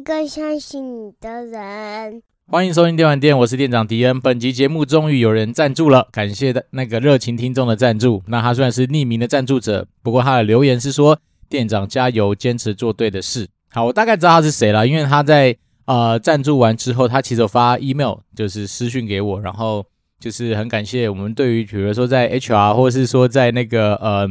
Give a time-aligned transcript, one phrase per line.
[0.00, 2.22] 也需要一个相信你的人。
[2.46, 4.18] 欢迎收听电玩店，我是店长迪恩。
[4.20, 8.22] 本集节目终于有人赞助了，感谢的那个热情听众的赞助。
[8.26, 19.84] 那他虽然是匿名的赞助者，不过他的留言是说：“店长加油，坚持做对的事。”好，我大概知道他是谁了，因为他在呃赞助完之后，他其实有发 email，就是私讯给我，然后
[20.18, 24.26] 就是很感谢我们对于比如说在 HR 或是说在那个呃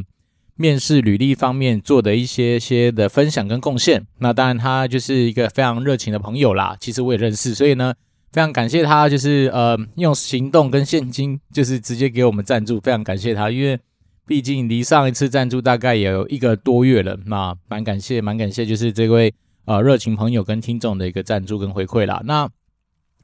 [0.59, 4.05] 面试履历方面做的一些些的分享跟贡献。
[4.20, 7.95] 那当然他就是一个非常热情的朋友啦，其实我也认识，所以呢。
[8.32, 12.80] 非常感谢他，就是呃用行动跟现金，就是直接给我们赞助。
[12.80, 13.80] 非常感谢他，因为
[14.27, 19.34] 毕竟离上一次赞助大概也有一个多月了，那蛮感谢，蛮感谢，就是这位
[19.66, 22.21] 呃热情朋友跟听众的一个赞助跟回馈啦。
[22.23, 22.48] 那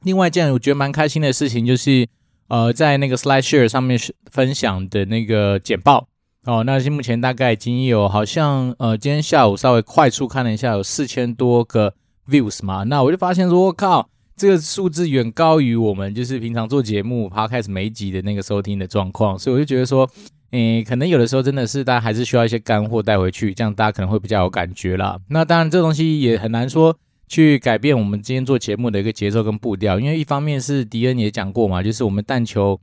[0.02, 2.08] 另外一件我觉得蛮开心的事情，就是
[2.48, 3.96] 呃在那个 SlideShare 上面
[4.32, 6.08] 分享的那个简报
[6.46, 11.92] 哦，那目前大概已经有好像呃今天下午稍微快速看了一下，有四千多个
[12.28, 14.08] views 嘛，那我就发现说，我靠！
[14.36, 20.08] 这个数字远高于我们就是平常做节目 Podcast 每一集的那个收听的状况，所以我就觉得说，
[20.50, 25.18] 诶，可能有的时候真的是大家还是需要一些干货带回去，这样大家可能会比较有感觉啦。
[25.30, 32.78] 那当然，这东西也很难说去改变我们今天做节目的一个节奏跟步调，因为一方面是迪恩也讲过嘛，就是我们但求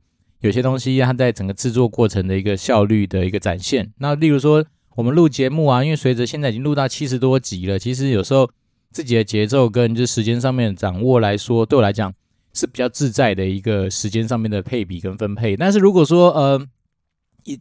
[0.46, 3.92] 有些东西它在整个制作过程的一个效率的一个展现。
[3.98, 4.64] 那例如说
[4.96, 8.48] 我们录节目啊，因为随着现在已经录到七十多集了，其实有时候。
[8.94, 12.14] 自己的节奏跟就时间上面掌握来说，对我来讲
[12.52, 15.56] 是比较自在的一个时间上面的配比跟分配。
[15.56, 16.64] 但是如果说呃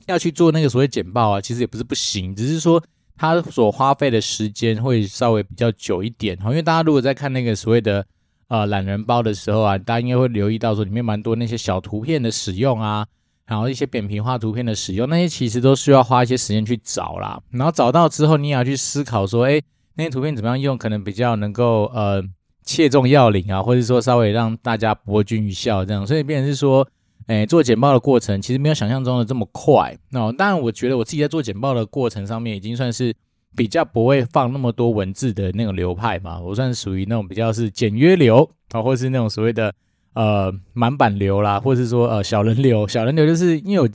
[0.05, 2.83] 要去做那个所谓简报啊，其实也不是不行，只是说
[3.17, 6.51] 它所花费的时间会稍微比较久一点哈。
[6.51, 8.05] 因为大家如果在看那个所谓的
[8.47, 13.05] 呃懒人包的时候啊，大家应该会留意到说里面蛮多那些小图片的使用啊，
[13.45, 17.41] 然后一些扁平化图片的使用，那些其实都需要花一些时间去找啦。
[17.51, 19.61] 然后找到之后，你也要去思考说，哎。
[19.95, 22.19] 那些图片怎么样用，可能比较能够呃
[22.65, 26.87] 切中要领啊，或者说稍微让大家博君一笑这样，所以变成是说，
[27.27, 29.95] 诶做简报的过程其实没有想象中的这么快。
[30.09, 33.13] 那当然，我觉得我自己在做简报的过程上面，已经算是
[33.55, 39.73] 比较不会放那么多文字的那种流派嘛，我算是属于那种比较是简约流啊，或是那种所谓的
[40.13, 42.87] 呃满版流啦，或是说呃小人流。
[42.87, 43.89] 小人流就是因为我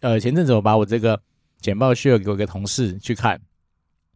[0.00, 1.20] 呃前阵子我把我这个
[1.60, 3.40] 简报 share 给我一个同事去看，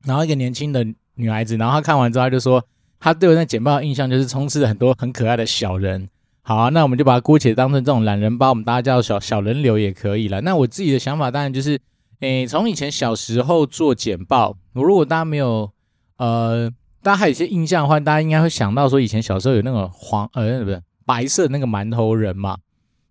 [0.04, 0.86] 然后一个年轻的。
[1.14, 2.64] 女孩子，然后她看完之后，她就说，
[2.98, 6.08] 她对我那简报的印象就是充斥了很多很可爱的小人。
[6.40, 10.40] 好啊，那我们就把它姑且当成这种懒人包，我们大家叫小小人流也可以了。
[10.40, 11.78] 那我自己的想法当然就是，
[12.22, 15.72] 诶，从以前小时候做简报，我如果大家没有，
[16.18, 16.70] 呃，
[17.02, 22.58] 大家还有一些印象的话，大家应该会想到说，以前小时候有那种黄，呃，不是白色那个馒头人嘛。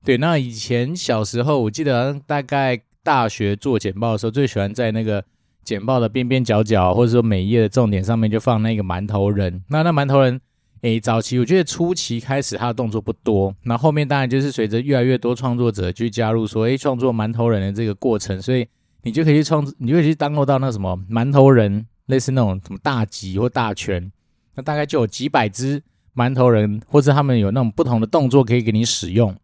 [0.05, 5.23] 对，那以前小时候，我记得大概大学做简报的时候，最喜欢在那个。
[5.63, 9.63] 简报的边边角角，或者说每一页的重点上面就放那个馒头人。
[9.69, 10.41] 那那馒头人，
[10.81, 18.67] 诶，早期我觉得初期开始他的动作不多，那后面当然就是随着越来越多创作者去加入，说，诶，创作馒头人的这个过程，所以
[19.03, 24.11] 你就可以去创，你就可以去 download 到那什么馒头人，类似那种什么大集或大全，
[24.55, 25.81] 那大概就有几百只
[26.15, 29.35] 馒头人，或者他们有那种不同的动作可以给你使用。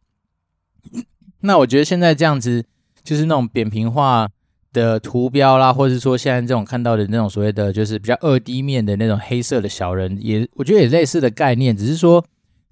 [1.41, 2.65] 那我觉得现在这样子
[3.03, 4.29] 就是那种扁平化。
[4.73, 12.23] 的图标啦，或者是说现在这种看到的那种所谓的就是比较二 D 面的那种黑色的小人，也我觉得也类似的概念，只是说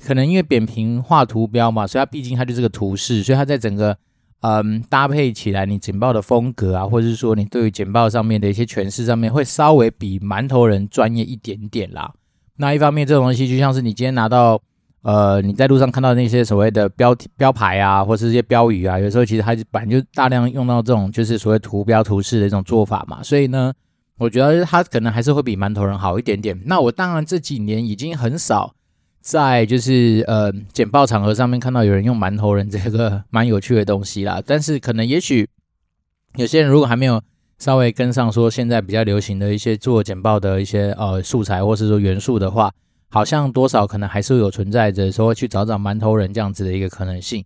[0.06, 3.98] 可能因为扁平化图标嘛，所以它毕竟它就是个图示，所以它在整个
[4.42, 12.14] 嗯搭配起来，你简报的风格啊，或者是说你对于简报上面的一些诠释上面，会稍微比馒头人专业一点点啦。
[12.58, 14.62] 那一方面，这种东西就像是你今天拿到。
[15.02, 23.72] 呃，你在路上看到那些所谓的标题标牌啊，或是一些标语啊，有时候其实它本来就大量用到这种就是所谓图标图示的一种做法嘛，所以呢，
[24.18, 26.60] 我觉得它可能还是会比馒头人好一点点。
[26.66, 28.74] 那我当然这几年已经很少
[29.26, 35.50] 在就是呃简报场合上面看到有人用馒头人这个蛮有趣的东西啦，但是可能也许
[36.36, 37.20] 有些人如果还没有
[37.58, 42.72] 稍微跟上说现在比较流行的一些做简报的一些呃素材或是说元素的话。
[43.08, 47.46] 好像多少可能还是有存在着说去找找馒头人这样子的一个可能性。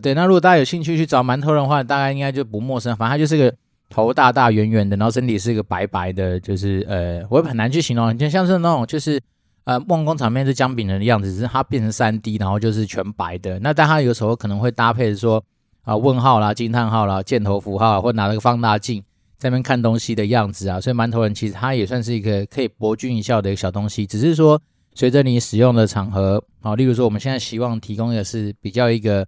[0.00, 2.94] 对，那如果大家有兴趣去找馒头人的话，大概应该就不陌生。
[2.94, 3.52] 反正他就是个
[3.88, 9.20] 头大大圆圆的，然后身体是一个白白的，就是呃，我也很难去形容，就像是那种就是
[9.68, 13.58] 呃，梦工厂面是姜饼人的样子，只是它变成三 D，然后就是全白的。
[13.58, 15.44] 那但它有时候可能会搭配说
[15.82, 19.02] 啊、问号啦、惊叹号啦、箭头符号，或拿了个放大镜
[19.36, 20.80] 在那边看东西的样子啊。
[20.80, 24.60] 所以馒头人其实它也算是一个可以博君一笑的一个小东西，只是说。
[24.94, 29.24] 随着你使用的场合，啊，例如说我们现在希望提供的是比较一个，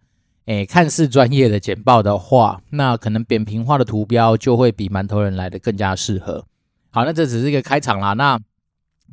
[0.46, 6.44] 诶，看似专业的简报的话，那可能扁平化的图标就会比馒头人来的更加适合。
[6.90, 8.14] 好，那这只是一个开场啦。
[8.14, 8.36] 那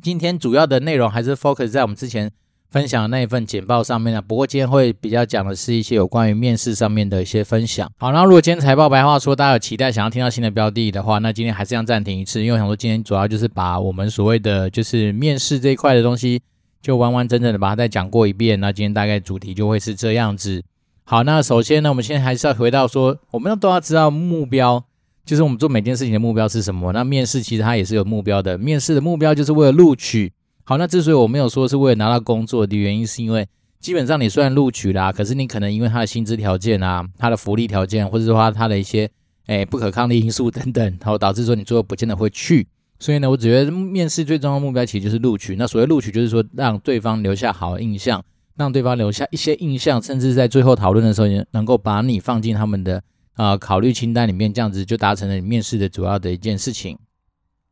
[0.00, 2.30] 今天主要的内容还是 focus 在我们之前
[2.70, 4.20] 分享的那一份简报上面啊。
[4.20, 7.90] 不过今天会比较讲的是一些有关于面试上面的一些分享。
[7.98, 16.40] 好，那如果今天财报白话说大家有期待想要听到新的标的的话，那今天还是要暂停一次，因为我想说今天主要就是把我们所谓的就是面试这一块的东西，
[16.80, 18.60] 就完完整整的把它再讲过一遍。
[18.60, 20.62] 那今天大概主题就会是这样子。
[21.04, 24.84] 好，那首先呢，我们现在还是要回到说，我们都要知道目标。
[25.28, 26.90] 就是我们做每件事情的目标是什么？
[26.90, 30.32] 那面试其实它也是有目标的，面试的目标就是为了录取。
[30.64, 33.46] 好，那之所以我没有说是为了拿到工作的原因，是因为
[33.78, 39.06] 基本上你虽然录取啦，可是你可能因为他的薪资条件啊、他的福利条件，或者说他的一些
[39.48, 42.66] 诶不可抗力因素等等，然后导致说你最后不见得会去。
[42.98, 45.56] 所以呢，我觉得面试最重要的目标其实就是录取。
[45.56, 48.24] 那所谓录取，就是说让对方留下好印象，
[48.56, 53.02] 让对方留下一些印象，甚至在最后讨论的时候，也能够把你放进他们的。
[53.38, 56.98] 啊、考虑清单里面这样子就达成了你面试的主要的一件事情。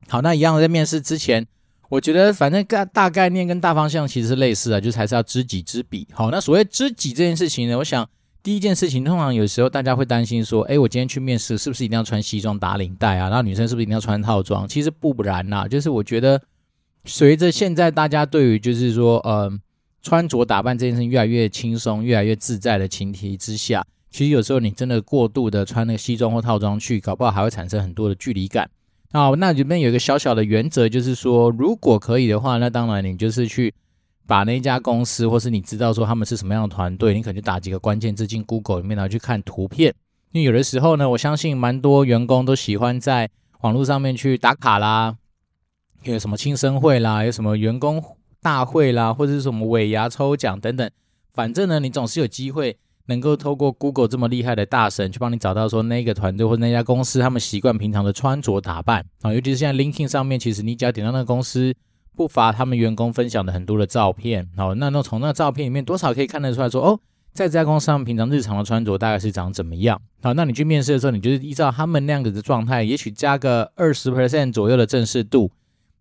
[0.07, 1.45] 好，那一样在面试之前，
[1.89, 6.07] 我觉得反正大大概念跟大方向其实是类似的，就是还是要知己知彼。
[6.13, 8.09] 好，那所谓知己这件事情呢，我想
[8.45, 13.29] 第一件事情，通常有时候大家会担心说，哎，我今天去面试是不是一定要穿西装打领带啊？
[13.29, 14.69] 然后女生是不是一定要穿套装？
[14.69, 16.41] 其实不然呐、就是我觉得
[17.05, 19.53] 随着现在大家对于就是说，呃，
[20.01, 23.85] 穿着打扮这件事情越来越轻松、越来越自在的前提之下。
[24.17, 28.67] 其实有时候你真的过度的穿那个西装或套装去，搞不好还会产生很多的距离感。
[29.13, 33.75] 好，那里面有一个小小的原则，就是说，如果可以的话，那当然你就是去
[34.27, 39.95] 把那家公司，或是你知道说他们是什么样的团队，你可能就打几个关键字进 Google 里面，然后去看图片。
[40.33, 43.29] 因为有的时候呢，我相信蛮多员工都喜欢在
[43.61, 45.15] 网络上面去打卡啦，
[46.05, 48.03] 有什么庆生会啦，有什么员工
[48.41, 50.91] 大会啦，或者是什么尾牙抽奖等等，
[51.35, 52.79] 反正呢，你总是有机会。
[53.07, 61.75] 能够透过 Google 这么厉害的大神去帮你找到说那个团队或那家公司他们习惯平常的穿着打扮啊，尤其是现在 LinkedIn 上面，其实你只要点到那个公司，
[62.17, 66.99] 不乏他们员工分享的很多的照片，好，那那从那照片里面多少可以看得出来说哦，
[67.33, 70.01] 在这家公司他们平常日常的穿着大概是长怎么样？
[70.23, 75.53] 好，那你去面试的时候，你就是依照他们那样子的状态，也许加个二十 percent 左右的正式度，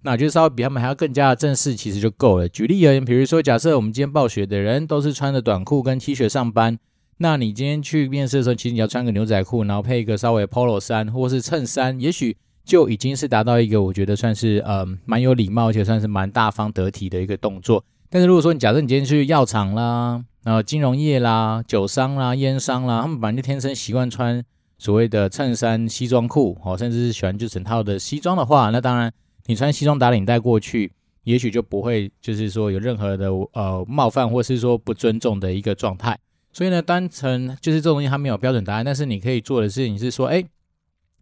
[0.02, 2.50] 那就稍微比他们还要更加的正式，其实就够了。
[2.50, 6.80] 举例而言，比如说假设我们今天暴雪的人都是穿着短裤跟 T 恤上班。
[7.18, 12.36] 那你今天去面试的时候，其实你要穿个牛仔裤，然后配一个稍微 polo 衫或是衬衫，也许
[12.66, 17.84] 就已经是达到一个我觉得算是呃蛮有礼貌，而且算是蛮大方得体的一个动作。
[18.10, 24.44] 但是如果说你假设你今天去药厂啦、然后金融业啦、酒商啦、烟商啦，他们本来就天生习惯穿
[24.78, 29.12] 所谓的衬衫、西装裤，哦，甚至是喜欢就整套的西装的话，那当然
[29.46, 30.92] 你穿西装打领带过去，
[31.24, 36.18] 也许就不会就是说有任何的呃冒犯或是说不尊重的一个状态。
[36.56, 38.86] 所以呢，单纯就是这东西，它没有标准答案。
[38.86, 40.42] 但是你可以做的事情是说，哎，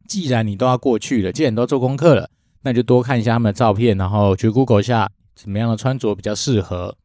[0.07, 2.29] 既然你都要过去了，既然你都做功课了，
[2.61, 6.95] 那就多看一下他们的照片，然后去 Google 下怎么样的穿着比较适合。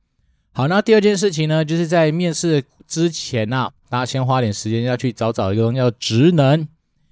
[0.52, 6.68] 好，那第二件事情呢，就是在面试之前啊，大家先花点时间要去找找一个东西叫职能。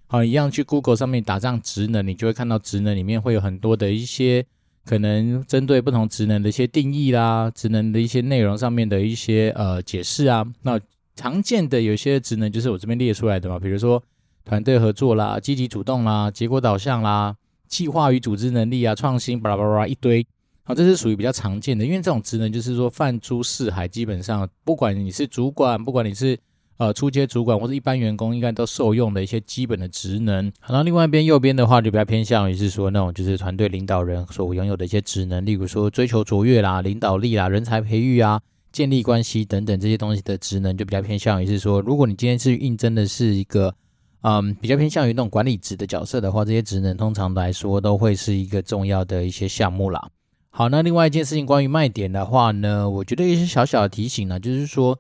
[0.08, 4.44] 好，一样去 Google 上面打上职能，你就会看到职能里面会有很多的一些
[4.84, 10.78] 可能针对不同职能的一些定义啦，职能的一些内容上面的一些呃解释啊，那。
[11.16, 14.00] 常见的有些职能就是我这边列出来的嘛，比如说
[14.44, 17.34] 团队合作啦、积极主动啦、结果导向啦、
[17.66, 20.24] 计划与组织能力啊、创新巴拉巴拉一堆，
[20.62, 21.84] 好，这是属于比较常见的。
[21.84, 26.38] 因为这种职能就是说泛诸四海，基本上不管你是主管，不管你是
[26.76, 30.52] 呃初阶主管或者一般员工，应该都受用的一些基本的职能。
[30.60, 38.40] 好，那另外一边右边的话就比较偏向于是说那种就是团队领导人所拥有的一些职能，例如说追求卓越啦、领导力啦、人才培育啊。
[38.76, 43.74] 建立关系等等这些东西的职能就比较偏向于是说，如果你今天是应征的是一个，
[44.20, 50.10] 嗯，比较偏向于那种管理职的角色的话，这些职能通常来说都会是一个重要的一些项目啦。
[50.50, 54.98] 好，那另外一件事情关于卖点的话呢，我觉得一些小小的提醒呢，就是说，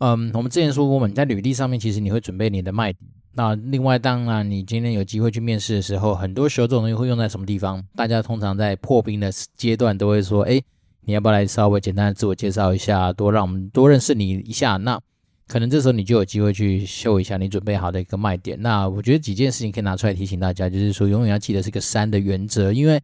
[0.00, 3.10] 嗯，我们之前说过，我们在履历上面其实你会准备你的卖点。
[3.32, 7.82] 那另外，当然你今天有机会去面试的时候，很多时候这种东西会用在什么地方？
[7.96, 10.60] 大家通常在破冰的阶段都会说，哎。
[11.06, 14.76] 你要不要来稍微简单的自我介绍一下，多让我们多认识你一下？
[14.78, 14.98] 那
[15.46, 18.60] 可能这时候你就有机会去秀一下你准备好的一个卖点。
[18.62, 22.98] 那我觉得几件事情可以拿出来提醒大家，就是说永远要记得是个三的原则，因为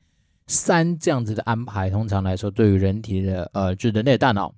[0.46, 4.54] 三这样子的安排，通常来说对于人体的呃，就人类大脑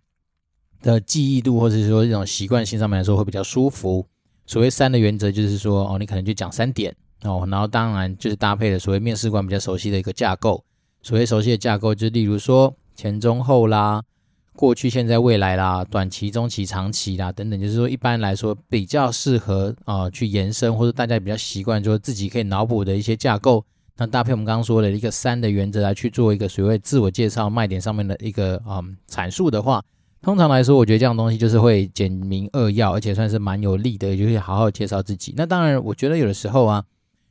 [0.81, 4.07] 的记忆度，或者是说这种习惯性上面来说会比较舒服。
[4.47, 6.95] 所谓三的原则，就是说哦，你可能就讲三点
[7.25, 10.65] 哦，然后当然就是搭配了所谓面试官比较熟悉的一个架构。
[11.03, 12.73] 所谓熟悉的架构，就例如说。
[12.95, 14.03] 前中后啦，
[14.55, 23.65] 过去、现在、未来啦，短期、中期、长期啦，等等，就是说一般来说比较适合啊、去延伸，或者大家比较习惯说自己可以脑补的一些架构，
[23.97, 29.83] 那搭配我们刚刚说的一个三的原则来去做一个所谓自我介绍卖点上面的一个嗯阐述的话，
[30.21, 35.35] 通常来说，我觉得这样东西就是会简明扼要，而且算是蛮有利的，就是好好介绍自己。
[35.37, 36.85] 那当然，我觉得有的时候啊，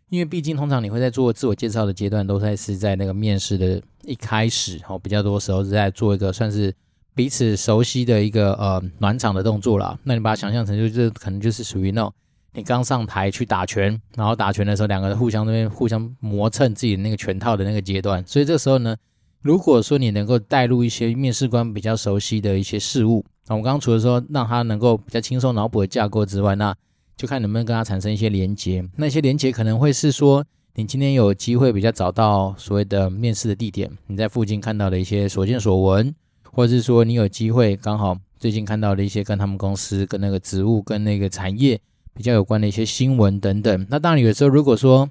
[0.09, 6.73] 因为毕竟通常你会在做自我介绍的阶段，都在是在那个面试的一开始哦，比较多时候是在做一个算是
[7.13, 9.97] 彼此熟悉的一个呃暖场的动作啦。
[10.03, 12.13] 那你把它想象成就是可能就是属于那种。
[12.53, 18.21] 你刚上台去打拳，然后打拳的时候，两个人互相那边互相磨蹭自己的那个拳套的那个阶段。
[18.27, 18.93] 所以这时候呢，
[19.41, 26.75] 如果说你能够带入一些面试官比较熟悉的一些事物，那我刚刚除了说让他能够比较轻松脑补的架构之外，那
[27.15, 28.83] 就看能不能跟他产生一些连接。
[28.97, 36.13] 那些连接可能会是说，你今天有机会比较找到所谓的面试的地点，你在附近看到的一些所见所闻，
[36.51, 41.79] 或者是说你有机会刚好最近看到的一些跟他们公司、跟那个职务、跟那个产业。
[42.13, 45.09] 比较有关的一些新闻等等，那当然有的时候，如果说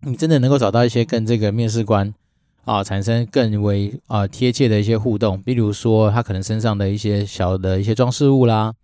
[0.00, 2.12] 你真的能够找到一些跟这个面试官
[2.64, 8.74] 啊产生更为啊贴切的一些互动，比如说他可能身上的一些小的一些装饰物啦，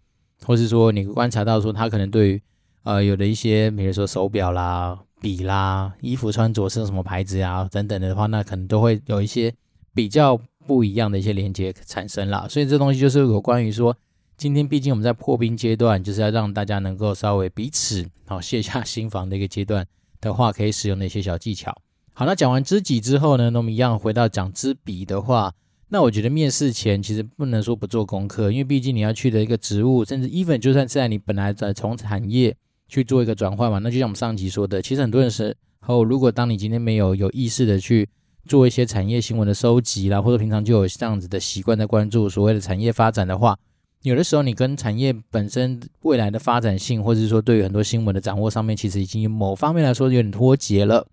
[0.46, 2.42] 或是说你观察到说他可能对于
[2.84, 9.54] 呃有的一些，比如说手表啦、笔啦、衣服穿着是什么牌子啊等等的话，那可能都会有一些
[9.94, 12.46] 比较不一样的一些连接产生啦。
[12.50, 13.96] 所以这东西就是有关于说。
[14.38, 19.86] 今天毕竟我们在破冰阶段，就是要让大家能够稍微彼此好卸下心防的一个阶段
[20.20, 21.72] 的话，可以使用的一些小技巧。
[22.12, 25.54] 好，那讲完知己之后呢，那我们一样回到讲知彼的话，
[25.90, 32.56] 那我觉得面试前其实不能说不做功课，因为毕竟你要去的一个职务，甚至 even 就算是在你本来在从产业
[32.92, 38.06] 去做一个转换嘛，那就像我们上集说的，其实很多人是后，如果当你今天没有有意识的去
[38.46, 43.58] 做一些产业新闻的收集啦，或者平常就有这样子的习惯在关注所谓的产业发展的话。
[44.02, 51.06] 有的时候，你跟产业本身未来的发展性，或者是说对于很多新闻的掌握上面，其实已经某方面来说有点脱节了。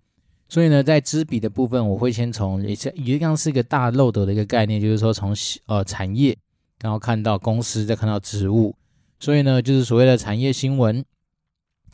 [0.48, 5.32] 所以呢，在知彼的部分，我会先从也是一样是一个大漏斗的一个概念，就是说从
[5.66, 6.36] 呃产业，
[6.82, 8.74] 然后看到公司，再看到职务。
[9.20, 11.04] 所以呢，就是所谓的产业新闻，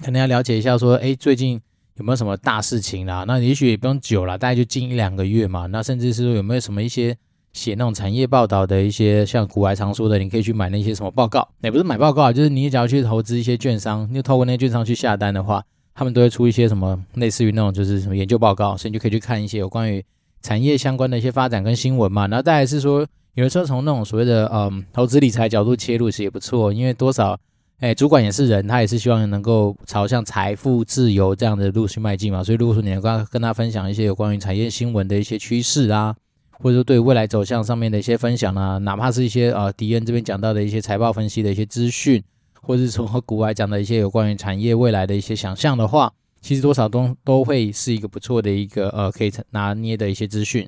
[0.02, 1.60] 可能要了解一下说，哎，最近
[1.96, 3.24] 有没有什么大事情啦？
[3.26, 5.66] 那也许也不用久了，大概就近一两个月嘛。
[5.66, 7.16] 那甚至是说有没有什么一些。
[7.52, 20.04] 写那种产业报道的一些，像股癌常说的，你可以去买那些什么报告，也不是买报告，就是你只要去投资一些券商，你就透过那些券商去下单的话，他们都会出一些什么类似于那种就是什么研究报告，所以你就可以去看一些有关于
[20.42, 22.28] 产业相关的一些发展跟新闻嘛。
[22.28, 27.40] 然后再来是说，有的时候从那种所谓的嗯投资理财角度切入其实也不错，因为多少
[27.78, 32.42] 哎主管也是人，他也是希望能够朝向财富自由这样的路去迈进嘛。
[32.42, 36.16] 所以如果说你能够跟他分享一些有关于产业新闻的一些趋势啊。
[36.58, 42.24] 或者说对未来走向上面的一些分享啊，哪怕是一些呃迪恩这边讲到的一些财报分析的一些资讯，
[42.62, 50.66] 或者是从和股癌讲的一些有关于产业未来的一些想象的话，其实多少都都会是一个不错的一个呃可以拿捏的一些资讯。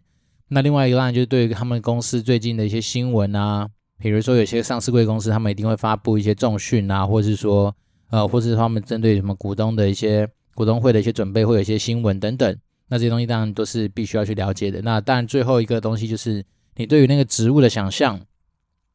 [0.49, 3.67] 那另外一个当然就是对于他们公司最近的一些新闻啊，
[3.99, 7.75] 比如说有些上市贵公司，他们一定会发布一些重讯啊，或是说
[8.11, 12.57] 呃，或是他们针对什么股东的一些股东会的一些准备，会有一些新闻等等。
[12.89, 14.81] 那这些东西当然都是必须要去了解的。
[14.83, 16.43] 那当然最后一个东西就是
[16.77, 18.19] 你对于那个职务的想象，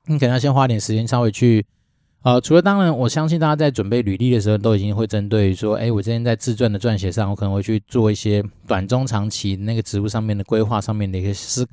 [0.07, 1.65] 你可能要先花点时间稍微去，
[2.23, 11.71] 呃，除了当然我相信大家在准备履历的时候都已经会针对说，哎，我今天在自传的撰写上，我可能会去做一些短中长期那个职务上面的规划上面的一个思考。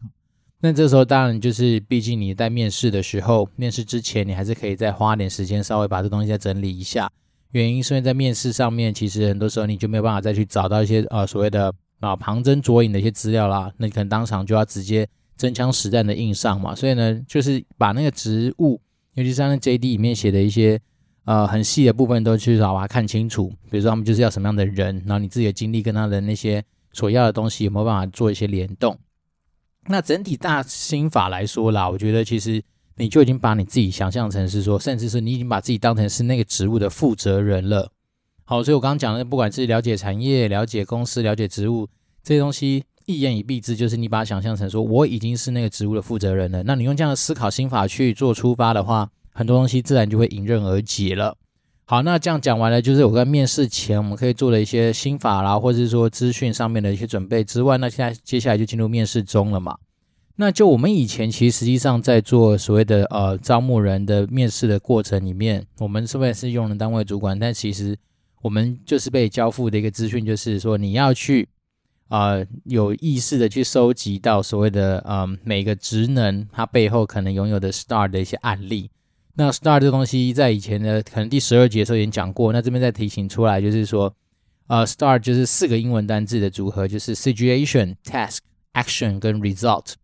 [0.61, 7.11] 那这时候当然就是，毕竟你在面试的时候，面试之前你还是可以再花点时间稍微把这东西再整理一下。
[7.53, 11.73] 原因是因为在面试上面，其实很多时候你就没有办法再去找到一些呃所谓的。
[12.01, 16.75] 啊，旁征卓引的一些资料啦，那你可能当场就要直接真枪实弹的印上嘛。
[16.75, 18.81] 所以呢，就是把那个职务，
[19.17, 20.81] 尤其是像那 JD 里面写的一些
[21.27, 23.53] 呃很细的部分，都去找把它看清楚。
[23.71, 26.65] 比如说他们就是要什么样的人，然后你自己的经历跟他的那些
[26.95, 28.99] 所要的东西有没有办法做一些联动。
[29.91, 32.63] 那整体大心法来说啦，我觉得其实
[32.97, 37.91] 你就已经把你自己想象成是说，甚至是你已经把自己当成是那个职务的负责人了。
[38.45, 41.89] 好，所以我刚刚讲的，不管是了解产业、了解公司、了解职务
[42.23, 46.63] 这些东西，一言以蔽之，就是你把它想象成说，我已经是那个职务的负责人了。
[46.63, 51.37] 那你用这样的思考心法去做出发的话，很多东西自然就会迎刃而解了。
[51.91, 59.77] 好，那这样讲完了，就是我在面试前我们可以做的一些心法啦，或者是说资讯上面的一些准备之外，那现在接下来就进入面试中了嘛。
[60.37, 67.99] 那就我们以前其实实际上在做所谓的呃招募人的面试的过程里面，我们虽然是用人单位主管，但其实
[68.41, 71.49] 我们就是被交付的一个资讯，就是说你要去
[72.07, 78.93] 啊、呃、有意识的去收集到所谓的嗯、每个职能它背后可能拥有的 STAR 的一些案例。
[79.41, 84.15] 那 STAR 这东西在以前的可能第十二节的时候已经讲过，那这边再提醒出来，就是说
[84.67, 88.41] 呃，STAR 就是四个英文单字的组合，就是 Situation、Task、
[88.75, 89.95] Action 跟 Result。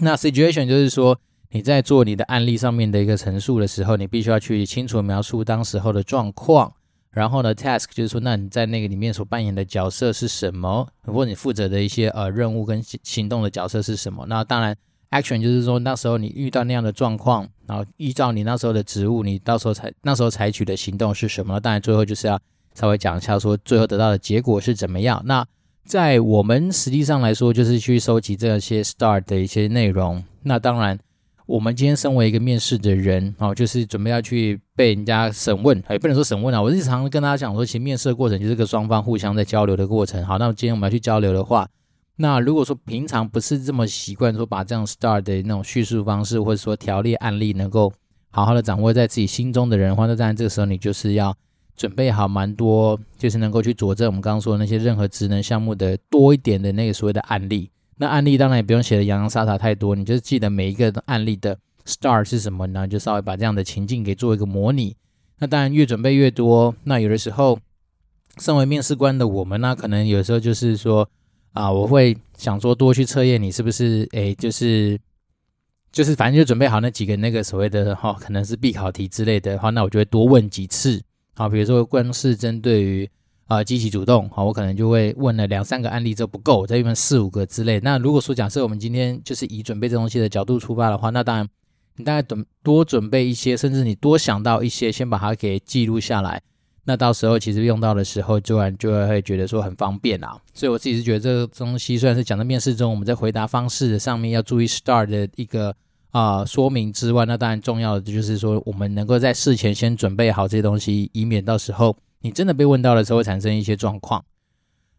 [0.00, 6.72] 那 Situation 就是说你在做你的案例上面的一个陈述的时候，你必须要去清楚描述当时候的状况。
[7.10, 10.88] 然后呢，Task 就是说，那你在那个里面所扮演的角色是什么？
[11.02, 14.24] 或你负责的一些呃任务跟行动的角色是什么？
[14.26, 14.74] 那当然
[15.14, 21.60] ，Action 就是说那时候你遇到那样的状况，然后依照你那时候的职务，你到时候采那时候采取的行动是什么？
[21.60, 22.38] 当然，最后就是要。
[22.76, 25.22] 稍微讲一下，说最后得到的结果是怎么样？
[25.26, 25.46] 那
[25.84, 30.20] 在我们实际上来说，就是去收集这些 STAR 的一些内容。
[30.42, 30.98] 那当然，
[31.46, 36.60] 我们今天身为一个面试的人，哦，就是准备要去被人家审问，也不能说审问啊。
[36.60, 40.26] 我日常跟大家讲说，其实面试的过程就是个双方互相在交流的过程。
[40.26, 41.68] 好，那么今天我们要去交流的话，
[42.16, 47.92] 那如果说平常不是这么习惯说把这样 STAR 的那种叙述方式，或者说条例案例能够
[48.30, 51.36] 好好的掌握在自己心中的人的话，那当然这个时候你就是要。
[51.76, 57.68] 准备好蛮多，就是能够去佐证我们刚刚说的那些任何职能项目的多一点的那个所谓的案例。
[57.96, 62.86] 那案例当然也不用写的洋洋洒洒太多，你就是记得每一个案例的 STAR 是什么呢？
[62.86, 64.94] 就稍微把这样的情境给做一个模拟。
[65.40, 66.72] 那当然越准备越多。
[66.84, 67.58] 那有的时候，
[68.38, 71.10] 身为面试官的我们呢，可能有时候就是说
[71.54, 75.00] 啊，我会想说多去测验你是不是诶，就是
[75.92, 81.00] 就是反正就准备好那几个那个所谓的哈、可能是必考题之类的话，那我就会多问几次。
[81.36, 83.08] 好，比如说光是针对于
[83.46, 87.78] 啊积极主动，好，我可能就会问了两三个案例就不够，再问四五个之类。
[87.80, 91.48] 那如果说假设我们今天就是以准备这东西的角度出发的话，那当然
[91.94, 96.42] 你大概准多准备一些，甚至你多想到一些，先把它给记录下来。
[96.84, 100.36] 那到时候其实用到的时候，就然就会觉得说很方便啦。
[100.52, 105.74] 所以我自己是觉得这个东西虽然是讲在面试中，我们在回答方式上面要注意 STAR 的一个。
[106.14, 114.24] 啊、说明之外，那当然重要的就是说，我们能够在事前先准备好这些东西，以免到时候你真的被问到的时候会产生一些状况。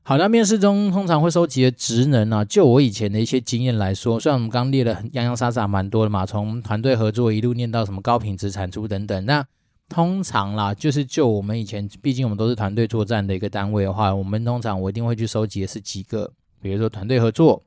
[0.03, 9.47] 好，那面试中通常会收集的职能啊，就我以前的一些经验来说，虽然我们刚列了洋洋洒洒蛮多的嘛，从团队合作一路念到什么高品质产出等等，那
[9.89, 17.63] 通常啦，就是就我们以前，毕竟我们都是团队作战的一个单位的话，我们通常我一定会去收集的是几个，比如说团队合作，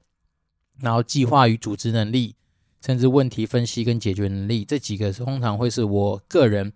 [0.81, 2.35] 然后计划与组织能力。
[2.81, 6.73] 甚至问题分析跟解决能力这几个通常会是我个人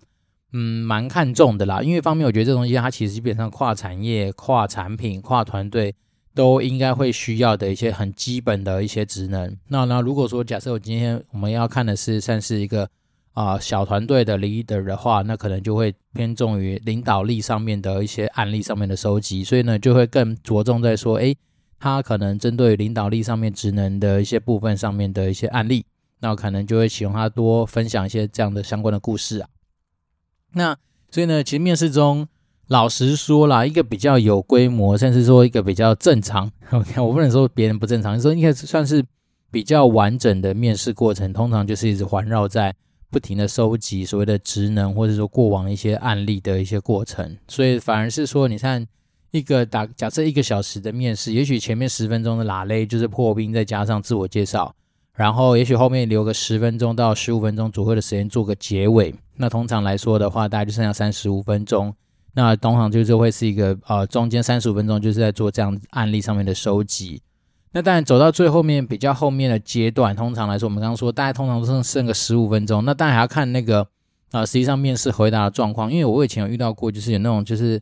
[0.52, 5.94] 嗯蛮看重的啦，因为方面我觉得这东西它其实基本上跨产业、跨产品、跨团队
[6.34, 9.56] 都应该会需要的一些很基本的一些职能。
[9.68, 12.90] 那那如果说假设我今天我们要看的是算是一个
[13.32, 21.36] 啊、小团队的 leader 的话，那可能就会偏重于领导力上面的一些案例上面的收集，所以呢就会更着重在说，诶，
[21.78, 25.86] 他可能针对领导力上面职能的一些部分上面的一些案例。
[26.20, 29.48] 那可能就会希望他多分享一些这样的相关的故事啊。
[30.52, 30.76] 那
[31.10, 32.28] 所以呢，其实面试中，
[32.68, 39.04] 老实说啦，一个比较有规模，甚至说一个比较正常，OK， 我不能说别人不正常，说应该算是
[39.50, 42.72] 比较完整的面试过程，通常就是一直环绕在
[43.12, 47.36] 不停的收集所谓的职能，或者说过往一些案例的一些过程。
[47.46, 48.86] 所以反而是说，你看
[49.32, 54.74] 一个打假设一个小时的面试，也许前面十分钟的拉勒就是破冰，再加上自我介绍。
[55.14, 59.14] 然后，也许后面留个十分钟到十五分钟左右的时间做个结尾。
[59.36, 61.94] 那通常来说的话，大概就剩下三十五分钟。
[62.32, 67.20] 那通常就是会是一个呃，中间三十五分钟就是在做这样案例上面的收集。
[67.72, 72.84] 那当然走到最后面比较后面的阶段，通常来说，我们刚刚说大概通常都剩剩个十五分钟。
[72.84, 73.86] 那当然还要看那个
[74.30, 75.90] 啊、实际上面试回答的状况。
[75.92, 77.80] 因为我以前有遇到过，就是有那种就是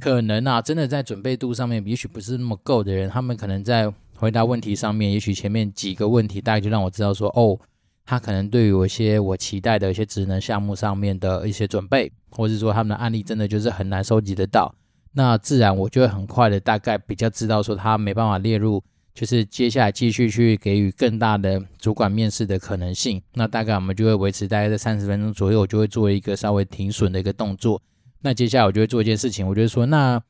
[0.00, 3.92] 可能啊，真的在准备度上面也许不是那么够的人，他们可能在。
[4.16, 7.58] 回答问题上面，也许前面几个问题大概就让我知道说，哦，
[8.06, 14.72] 他可能对于我一些我期待的一些职能项目上面的一些准备，或者说他们的案例真的就是很难收集得到，
[15.14, 18.82] 那自然我就会很快的大概比较知道说他没办法列入，
[19.14, 23.22] 就是接下来继续去给予更大的主管面试的可能性。
[23.34, 27.80] 那大概我们就会维持大概在三十分钟左右，我就会做一个稍微停损的一个动作。
[28.20, 30.20] 那接下来我就会做一件事情，我就说，那，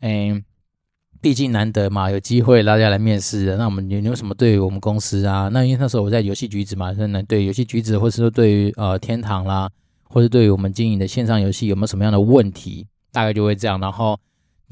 [0.00, 0.44] 嗯。
[1.20, 3.56] 毕竟难得嘛，有机会大家来面试的。
[3.56, 5.48] 那我们有有什么对于我们公司啊？
[5.52, 9.70] 那因为那时候我在游戏橘子嘛，真的对游戏橘子，或是说对于呃天堂啦，
[10.08, 12.88] 或者对于我们经营的线上游戏有没有什么样的问题？
[13.12, 13.78] 大概就会这样。
[13.78, 14.18] 然后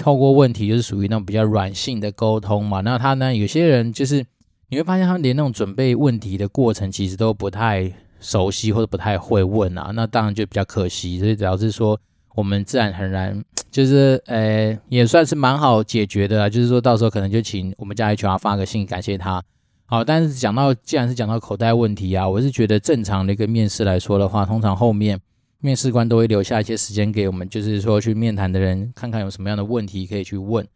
[0.01, 2.81] 透过问题，就是属于那种比较软性的沟通嘛。
[2.81, 4.25] 那他呢，有些人就是
[4.69, 9.91] 你会发现，他连那种准备问题的过程其实都不太熟悉，或者不太会问啊。
[9.93, 11.19] 那当然就比较可惜。
[11.19, 11.99] 所以主要是说。
[12.33, 16.47] 我们自然很难， 就是呃，也算是蛮好解决的啊。
[16.47, 19.43] 就是说到时候可能就请我们家 HR 发个信感谢他。
[19.85, 25.19] 好，但是讲到既然是讲到口袋问题啊，我是觉得正常的一个面试来说的话，通常后面
[25.61, 30.67] 面试官都会留下一些时间给我们，就是说去面谈的人看看有什么样的问题可以去问。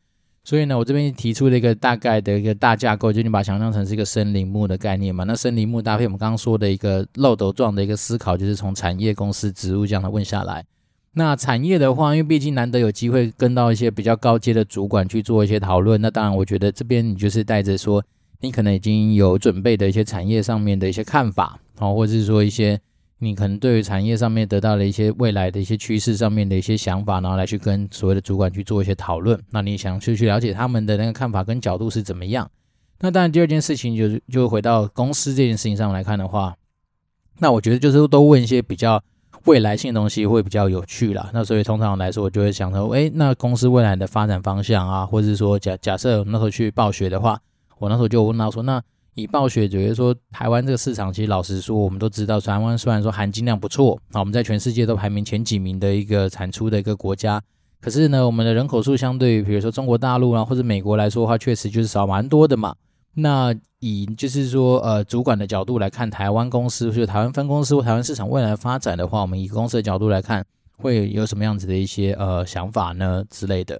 [0.43, 5.23] 所以呢，我这边提出了一个大概的一个大架构，就你把它想象成是一个森林木的概念嘛。
[5.23, 10.63] 那森林木搭配我们刚刚说的一个漏斗状的一个思考，就是从产业、公司、职务这样的问下来。
[11.13, 18.03] 那产业的话，因为毕竟难得有机会跟到一些比较高阶的主管去做一些讨论，那当然我觉得这边你就是带着说，
[18.41, 22.79] 你可能已经有准备的一些产业上面的一些看法，哦，或者是说一些。
[23.19, 29.41] 你可能对于产业上面得到了一些未来的一些趋势上面的一些想法，然后来去跟所谓的主管去做一些讨论。
[29.51, 32.49] 那你想去去了解他们的那个看法跟角度是怎么样？
[32.99, 36.55] 那当然，第二件事情就是就回到公司这件事情上来看的话，
[37.39, 39.01] 那我觉得就是都问一些比较
[39.45, 41.29] 未来性的东西会比较有趣啦。
[41.33, 47.39] 那所以通常来说，我就会想说，诶，那公司未来的发展方向啊，或者是说假假设那时候去暴雪的话，
[47.79, 48.81] 我那时候就问到说，那。
[49.15, 57.41] 以暴雪觉得说，台湾这个市场，其实老实说，我们都知道，台湾虽然说含金量不错，啊，我们在全世界都排名前几名的一个产出的一个国家，
[57.79, 62.75] 可是呢，我们的人口数相对于比如说中国大陆啊或者美国来说的话，确实就是少蛮多的嘛。
[63.13, 73.79] 那以就是说，呃，主管的角度来看，台湾公司就台湾分公司或台湾市场未来发展的话，我们以公司的角度来看，会有什么样子的一些呃想法呢之类的。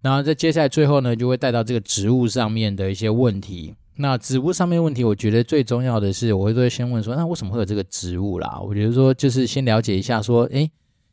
[0.00, 3.74] 然后在接下来最后呢，就会带到这个职务上面的一些问题。
[4.00, 8.58] 那职务上面问题，我觉得最重要的是，我会都会先问说，那为什么会有这个职务啦？
[8.58, 10.70] 我觉得说，就是先了解一下，说，诶，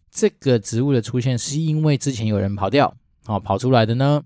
[0.09, 2.95] 这个职务的出现是因为之前有人跑掉，
[3.25, 4.23] 好跑出来的呢，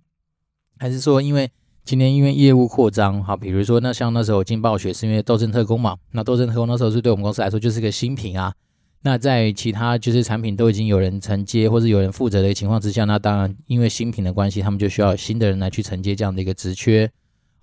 [0.77, 1.49] 还是说因为
[1.83, 8.53] 今年因为业务扩张，好，比如说那像那时候我进暴雪是因为斗争特工嘛，那斗争特工那时候是对我们公司来说就是个新品啊，
[9.01, 17.11] 那在其他就是产品都已经有人承接或者有人负责的情况之下，那当然因为新品的关系，他们就需要新的人来去承接这样的一个职缺。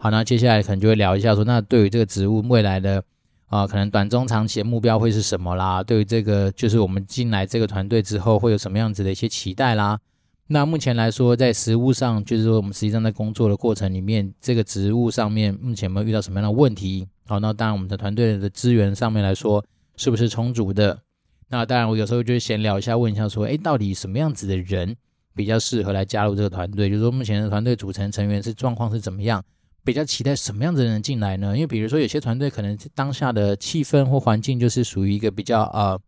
[0.01, 3.03] 好，那接下来可能就会聊一下说，那对于这个职务未来的
[3.49, 5.83] 啊、可能短中长期的目标会是什么啦？
[5.83, 9.99] 对于这个，就是我们进来这个团队之后会有什么样子的一些期待啦？
[10.47, 17.09] 那目前来说，在实务上，就是说我们实际上在工作的过程里面，这个职务上面目前有没有遇到什么样的问题？
[17.27, 19.65] 好，那当然我们的团队的资源上面来说，
[19.97, 21.01] 是不是充足的？
[21.49, 24.95] 那当然，我有时候就会闲聊一下，问一下说，哎，到底什么样子的人
[25.35, 26.89] 比较适合来加入这个团队？
[26.89, 29.43] 就是说目前的团队组成成员是状况是怎么样？
[29.85, 31.55] 比较期待什么样的人进来呢？
[31.55, 35.99] 因为比如说有些团队可能当下的气氛或环境就是属于一个比较呃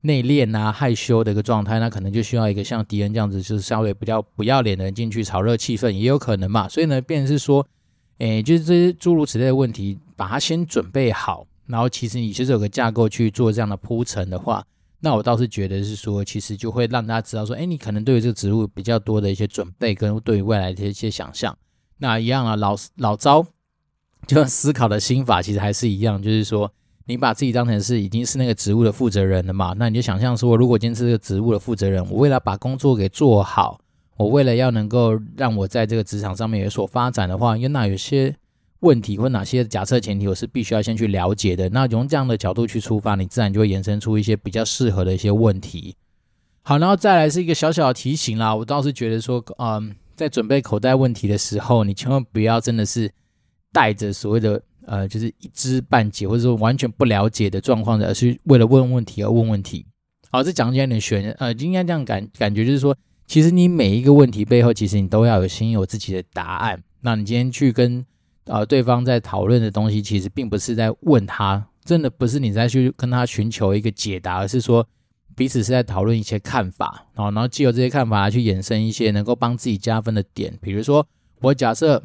[0.00, 6.68] 内敛啊害羞的一个状态，那可能就需要一个像迪恩这样子，就是稍微比较不要脸的人进去炒热气氛，也有可能嘛。
[6.68, 7.64] 所以呢，变成是说，
[8.18, 14.64] 诶，就是这些诸如此类的问题，把它先准备好，然后其实你其实有个架构去做这样的铺陈的话，
[14.98, 21.56] 那我倒是觉得是说，其实就会让大家知道说，诶，你可能对于这个职务比较多的一些准备，跟对于未来的一些想象。
[22.02, 23.46] 那一样啊，老老招，
[24.26, 26.68] 就思考的心法其实还是一样，就是说，
[27.06, 33.78] 你把自己当成是已经是那个职务的负责人了嘛，那你就想象说，如果今天是这个职务的负责人，我为了把工作给做好，
[34.16, 38.34] 我为了要能够让我在这个职场上面有所发展的话，因为那有些
[38.80, 41.68] 问题或哪些假设前提，我是必须要先去了解的。
[41.68, 45.94] 那从这样的角度去出发，你自然就会延伸出一些比较适合的一些问题。
[46.62, 49.94] 好，然后再来是一个小小的提醒啦，我倒是觉得说，嗯。
[50.14, 53.10] 在准备口袋问题的时候，你千万不要真的是
[53.72, 59.86] 带着所谓的呃，就是一知半解或者说完全不了解的状况，而是为了问问题而问问题。
[60.30, 62.96] 好，这讲起来有点玄，呃，应该这样感感觉就是说，
[63.26, 66.82] 其实你每一个问题背后，其实你都要有心有自己的答案。
[67.00, 68.04] 那你今天去跟、
[68.44, 74.86] 呃、对方在讨论的东西，其实并不是在问他，真的不是你在去跟他寻求一个解答，而是说。
[75.34, 80.56] 彼此是在讨论一些看法，然后，然后借由这些看法去衍生一些能够帮自己加分的点。
[80.60, 81.06] 比如说，
[81.40, 82.02] 我假设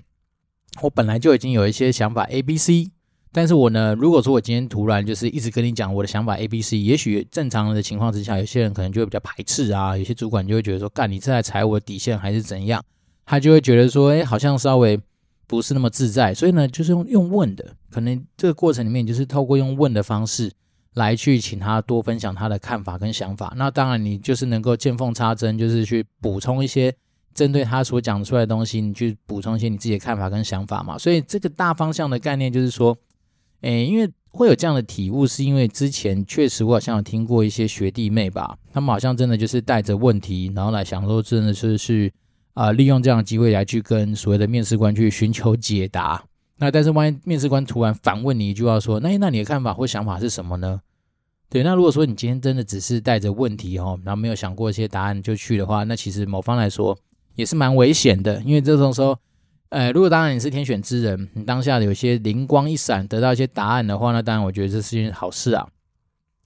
[0.81, 2.91] 我本来就已经有一些想法 A、B、C，
[3.31, 12.83] 但是我呢，如果说我今天突然就是一直跟你讲我的想法 A、B、C，也许正常的情况之下，有些人可能就会比较排斥啊，有些主管就会觉得说，干你是在踩我的底线还是怎样？
[13.25, 14.99] 他就会觉得说，哎，好像稍微
[15.45, 16.33] 不是那么自在。
[16.33, 20.51] 所以呢，就是用用问的，可能这个过程里面就是透过用问的方式。
[20.97, 26.91] 来去请他多分享他的看法跟想法，那当然你就是能够见缝插针，就是去补充一些
[27.35, 30.97] 针对他所讲出来的东西，你去补充一些你自己的看法跟想法嘛。
[30.97, 32.97] 所以这个大方向的概念就是说，
[33.61, 42.11] 诶，因为会有这样的体悟，是因为之前确实我好像有听过一些学弟妹吧，他们好像真的就是带着问题，然后来想说真的是去
[42.53, 46.23] 啊、利用这样的机会来去跟所谓的面试官去寻求解答。
[46.57, 50.81] 那但是万一面试官突然反问你一句话说，那那你的看法或想法是什么呢？
[51.49, 56.97] 对，那如果说你今天真的只是带着问题哦，然后没有想过一些答案就去的话，那其实某方来说
[57.35, 59.17] 也是蛮危险的，因为这种时候，
[59.69, 65.67] 呃，如果当然你是天选之人，你当下有些灵光一闪，得到一些答案的话，那当然我觉得这是件好事啊。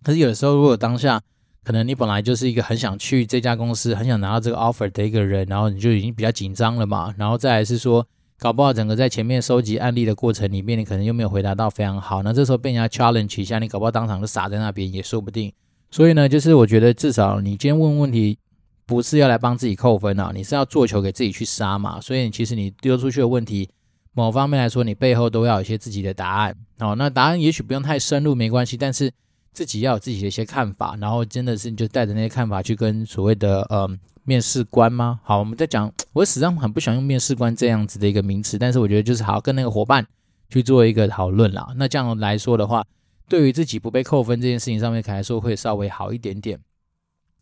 [0.04, 1.20] 可是有的时候，如果当下
[1.64, 7.14] 可能你本来就是一个很想去这家公司、很想拿到这个 offer 的一个人，然后你就已经比较紧张了嘛。
[7.18, 8.08] 然后再来是说，
[8.41, 12.23] 搞不好整个在前面收集案例的过程里面，你可能又没有回答到非常好。
[12.23, 15.54] 那这时候被人家 challenge 一下，你搞不好当场就傻在那边也说不定。
[15.91, 18.39] 所以呢，就是我觉得至少你今天问问题，
[18.88, 22.01] 不是要来帮自己扣分啊，你是要做球给自己去杀嘛。
[22.01, 23.69] 所以其实你丢出去的问题，
[24.13, 26.58] 某方面来说，你背后都要有一些自己的答案。
[26.80, 29.12] 哦，那答案也许不用太深入，没关系，但是。
[29.54, 33.86] 自己要有自己的一些看法，然后真的是你就带着那些看法去跟所谓的呃
[34.24, 35.20] 面试官吗？
[35.24, 40.06] 好，我们在讲， 我实际上很不喜欢用面试官这样子的一个名词，但是我觉得就是好跟那个伙伴
[40.50, 41.74] 去做一个讨论啦。
[41.76, 42.86] 那这样来说的话，
[43.28, 46.60] 对于自己不被扣分这件事情上面，可能说会稍微好一点点。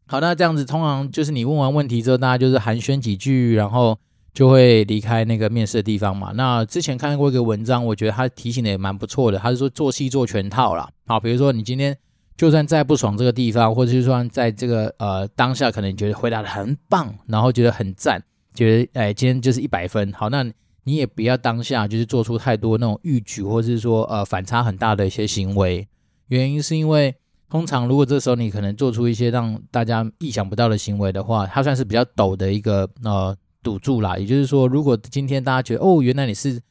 [0.07, 3.97] 好，那这样子通常就是你问完问题之后，大家就是寒暄几句，然后
[4.33, 6.31] 就会离开那个面试的地方嘛。
[6.33, 10.89] 那之前看过一个文章，我觉得他提醒的也蛮不错的，他是说做戏做全套啦。
[11.05, 11.97] 好，比如说你今天。
[12.39, 18.23] 就算再不爽这个地方，或者就算在这个呃当下，可能觉得回答得很棒，然后觉得很赞，
[18.53, 20.09] 觉得哎今天就是一百分。
[20.13, 20.41] 好，那
[20.85, 25.85] 你也不要当下就是做出太多那种逾矩，或者是说呃反差很大的一些行为。
[26.29, 27.13] 原因是因为
[27.49, 34.17] 通常如果这时候你可能做出一些让大家意想不到的行为的话，它算是比较陡的一个呃赌注啦。
[34.17, 36.61] 也就是说，如果今天大家觉得哦原来你是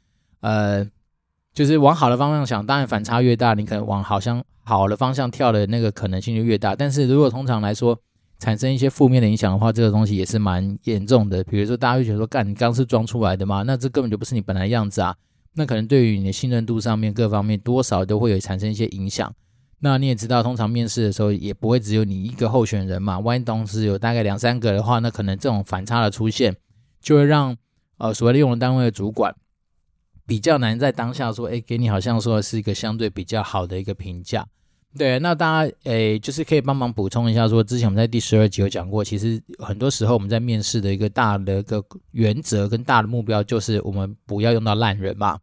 [0.41, 0.89] 呃。
[1.59, 6.77] 就是往好的方向想，当然反差越大，你可能往好像好的方向跳的那个可能性就越大。
[6.77, 7.99] 但是如果通常来说
[8.39, 11.43] 产生一些负面的影响的话，这个东西也是蛮严重的。
[11.43, 13.65] 比如说大家会觉得说，干你刚是装出来的吗？
[13.67, 15.13] 那这根本就不是你本来样子啊。
[15.57, 19.35] 那可能对于你的信任度上面各方面多少都会有产生一些影响。
[19.81, 23.19] 那你也知道，通常面试的时候也不会只有你一个候选人嘛。
[23.19, 26.55] 万一同时有大概两三个的话，那可能这种反差的出现
[27.01, 27.57] 就会让
[27.97, 29.35] 呃所谓的用人单位的主管。
[30.29, 34.47] 比较难在当下说，哎，给你好像说是一个相对比较好的一个评价。
[34.95, 45.39] 对，那大家，哎，就是可以帮忙补充一下说，之前我们在第十二集有讲过，其实很多时候我们在面试的一个大的一个原则跟大的目标，就是我们不要用到烂人嘛。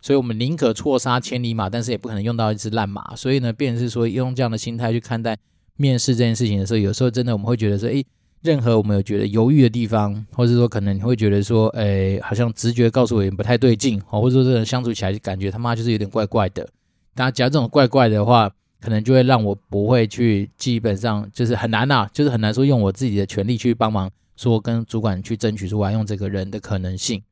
[0.00, 3.14] 所以我们宁可错杀千里马，但是也不可能用到一只烂马。
[3.14, 5.36] 所以呢，变成是说用这样的心态去看待
[5.76, 8.02] 面试这件事情的时候，有时候真的我们会觉得说，哎。
[8.42, 16.66] 任何我们有觉得犹豫的地方，或者说可能你会觉得说，哎，好像直觉告诉我有点不太对劲，哦，或者说这人相处起来就感觉他妈就是有点怪怪的。
[17.14, 18.50] 大家讲这种怪怪的话，
[18.80, 27.22] 可能就会让我不会去，基本上就是很难呐，就是很难说用我自己的权利去帮忙说跟主管去争取出来用这个人的可能性。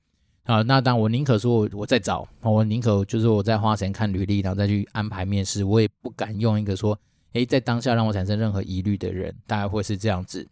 [0.44, 6.98] 啊，那当我宁可说我我再找，我宁可就是我再花钱看履历，然后再去安排面试，我也不敢用一个说，
[7.32, 10.46] 哎，在当下让我产生任何疑虑的人，大概会是这样子。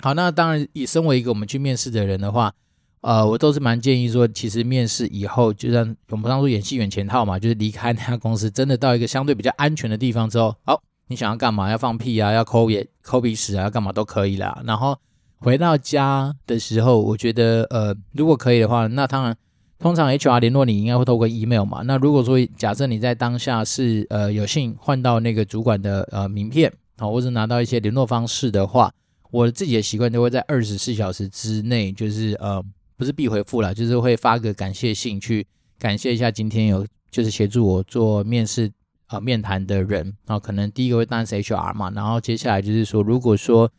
[0.00, 2.52] 好，那当然，以身为一个我们去面试的人的话，
[3.00, 11.70] 呃，我都是蛮建议说，其实面试以后，就像我们当初演戏演全套嘛，就是离开那家公司，真的到一个相对比较安全的地方之后，好，你想要干嘛？
[11.70, 12.30] 要放屁啊？
[12.30, 13.62] 要抠眼抠鼻屎啊？
[13.64, 14.62] 要干嘛都可以啦。
[14.66, 14.98] 然后
[15.38, 19.34] 回到家的时候，我觉得，呃，如果可以的话，那当然，
[19.78, 21.80] 通常 HR 联络你应该会透过 email 嘛。
[21.84, 28.92] 那如果说假设你在当下是呃有幸换到那个主管的呃名片，好，或者拿到一些联络方式的话。
[29.36, 32.64] 我自己的习惯都会在二十四小时之内，就是呃，
[32.96, 35.46] 不是必回复啦，就是会发个感谢信去
[35.78, 38.66] 感谢一下今天有就是协助我做面试
[39.08, 43.70] 啊、呃、面谈的人啊，可能第一个会当然是 HR 嘛，然后接下来就是说，如果说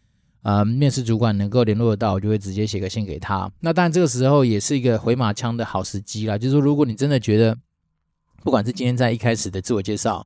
[0.43, 3.51] 呃面试主管能够联络得到，我就会直接写个信给他。
[3.61, 7.57] 那当然这个时候也是一个回马枪的好时机啦，就是说如果你真的觉得，
[8.43, 10.23] 不管是今天在一开始的自我介绍，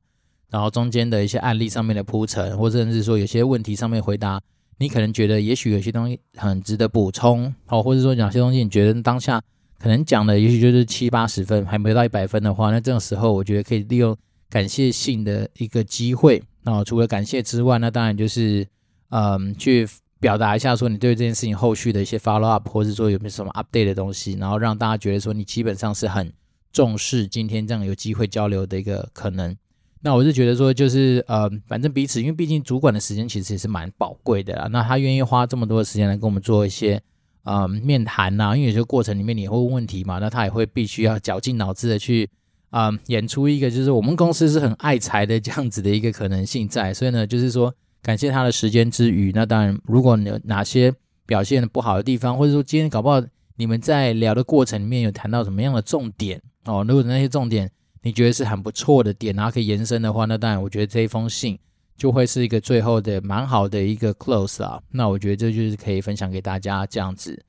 [0.50, 4.38] 然后中间的一些案例上面的铺陈，或者甚至是说有些问题上面回答。
[4.82, 9.40] 你可能觉得也许有些东西很值得补充，哦，或者说哪些东西你觉得当下
[9.78, 14.16] 可能讲的也许就是七八十分，还没到一百分的话，那这种时候我觉得可以利用
[14.50, 18.66] 感谢信的一个机会，那，除了感谢之外，那当然就是
[19.10, 26.32] 嗯，去表达一下说你对这件事情后续的一些 follow up，或者说有没有什么 update 的东西，然后让大家觉得说你基本上是很
[26.72, 29.56] 重视今天这样有机会交流的一个可能。
[30.04, 34.66] 那我是觉得说，就是呃，反正彼此，因为毕竟主管的时间其实也是蛮宝贵的啦。
[34.72, 37.00] 那他愿意花这么多的时间来跟我们做一些
[37.44, 42.28] 呃面谈呐，因为有些过程里面你会问问题嘛，那他也会必须要绞尽脑汁的去
[42.70, 46.92] 啊、演出一个就是我们公司是很爱才的这样子的一个可能性在。
[46.92, 50.92] 所以呢，就是说感谢他的时间之余，那当然如果你有哪些
[51.26, 53.22] 表现不好的地方，或者说今天搞不好
[53.54, 57.70] 你们在聊的过程里面有谈到什么样的重点哦，如果那些重点。
[58.02, 61.58] 你觉得是很不错的点，然后可以延伸的话，那当然，我觉得这一封信
[61.96, 64.80] 就会是一个最后的蛮好的一个 close 啦。
[64.90, 67.44] 那我觉得这就是可以分享给大家这样子。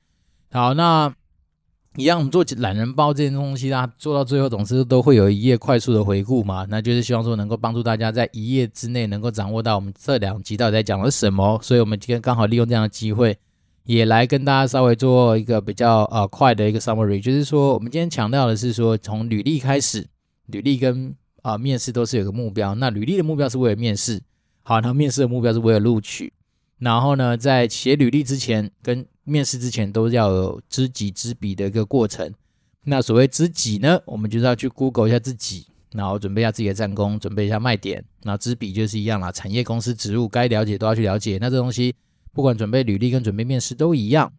[0.52, 1.12] 好，那
[1.96, 11.58] 一样，我们做懒人包这件东西啦，做到最后总是都会有一页快速的回顾嘛，那就是希望说能够帮助大家在一页之内能够掌握到我们这两集到底在讲了什么。
[11.62, 13.36] 所以，我们今天刚好利用这样的机会，
[13.84, 20.04] 也来跟大家稍微做一个比较呃快的一个 summary，就是说我们今天强调的是说，从履历开始，
[20.46, 22.74] 履历跟啊、面试都是有个目标。
[22.74, 24.22] 那履历的目标是为了面试，
[24.62, 26.32] 好，那面试的目标是为了录取。
[26.78, 32.32] 然后呢，在写履历之前跟面试之前都要有知己知彼的一个过程。
[32.84, 38.04] 那所谓知己呢，我们就是要去 Google 一下自己，然后准备一下自己的战功，准备一下卖点。
[38.22, 41.38] 那知彼就是一样啦，产业公司职务该了解都要去了解。
[41.40, 41.94] 那这东西
[42.32, 44.32] 不管准备履历跟准备面试都一样。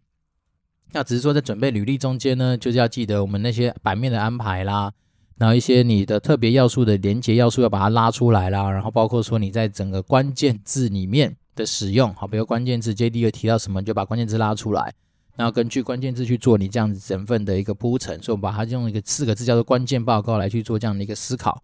[0.92, 4.92] 那只是说在准备履历中间呢，就是要记得我们那些版面的安排啦，
[5.38, 11.36] 然后一些你的特别要素的连接要素要把它拉出来啦，然后包括说你在整个关键字里面。
[11.56, 14.92] 的使用好，比如关键字 JD 有提到什么，就把关键字拉出来，
[15.36, 21.62] 然后根据关键字去做你这样子整份的一个铺陈，所以我们把它用一个四个字叫做关键报告来去做这样的一个思考。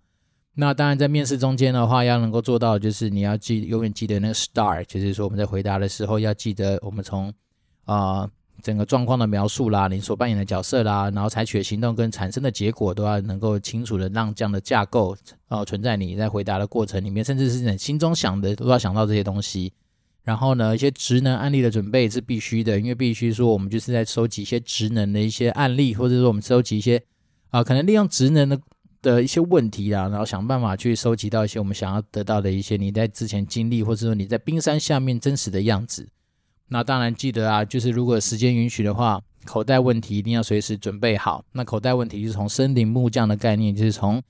[0.54, 7.30] 那当然在面试中间的话，要能够做到就是你要记永远记得那个 STAR，就是说我们在回答的时候要记得我们从
[7.85, 8.26] 啊、
[8.61, 15.17] 整个状况的描述啦，你所扮演的角色啦，然后采取的行动跟产生的结果都要能够清楚的让这样的架构
[15.49, 19.73] 哦、存在你在回答的过程里面，甚至是你心中想的都要想到这些东西。
[20.23, 27.03] 然后呢，一些职能案例的准备是必须的，因为必须说我们就是在收集一些职能的一些案例，或者说我们收集一些
[27.51, 28.61] 啊、可能利用职能的
[29.03, 36.09] 的一些问题啦，然后想办法去收集到一些我们想要得到的一些你在之前经历，或者说你在冰山下面真实的样子。
[36.72, 41.44] 那当然记得啊，就是如果时间允许的话，口袋问题一定要随时准备好。
[41.52, 44.22] 那口袋问题就是从森林木匠的概念，就是从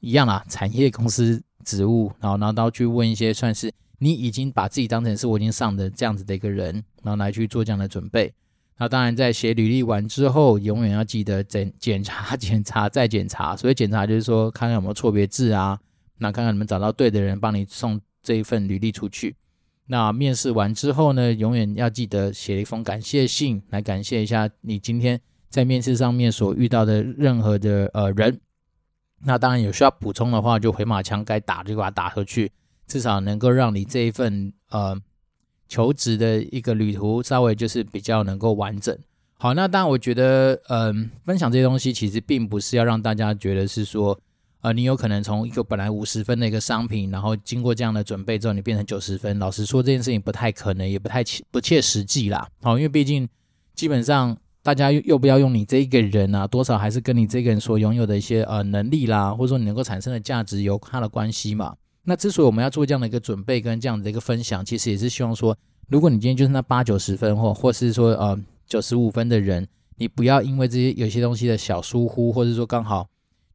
[0.00, 3.72] 一样啦，产业公司职务，然后然后到去问一些算是。
[4.00, 6.72] 你已经把自己当成是我已经上的这样子的一个人，
[7.02, 8.32] 然后来去做这样的准备。
[8.78, 13.56] 那当然，在写履历完之后，永远要记得检检查、检查再检查。
[13.56, 15.76] 所以检查就是说，看看有没有错别字啊，
[16.18, 19.34] 那看看能不能找到对的人帮你送这一份履历出去。
[19.88, 28.40] 那面试完之后呢，永远要记得写一封感谢信，来感谢一下你今天在面试上面所遇到的任何的呃人。
[29.24, 32.52] 那当然有需要补充的话，就回马枪该打就把它打回去。
[32.86, 34.98] 至少能够让你这一份呃
[35.68, 38.96] 求职的一个旅途稍微就是比较能够完整。
[39.38, 44.18] 好，那当然我觉得嗯、分享这些东西其实并不是要让大家觉得是说
[44.60, 49.38] 呃你有可能从一个本来五十分的一个商品，然后经过这样的准备之后你变成九十分。
[49.38, 52.48] 老实说这件事情不太可能，也不太切不切实际啦。
[52.62, 53.28] 好，因为毕竟
[53.74, 61.74] 基本上大家又不要用你这一个人啊，多少还是跟你这个人所拥有的一些呃能力啦，或者说你能够产生的价值有它的关系嘛。
[62.04, 65.56] 那之所以我们要做这样的一个准备跟这样的一个分享，其实也是希望说，
[65.88, 69.66] 如果你今天就是那八九十分或或是说呃九十五分的人，
[69.96, 73.06] 你不要因为这些有些东西的小疏忽，或者说刚好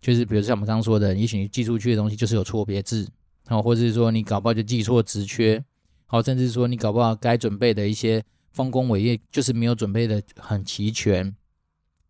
[0.03, 3.09] 就是比如像我们刚刚说的，也许你寄出去的东西就是有错别字，
[3.47, 5.63] 然后或者是说你搞不好就记错职缺，
[6.05, 11.33] 好，甚至说你搞不好该准备的一些丰功伟业就是没有准备的很齐全，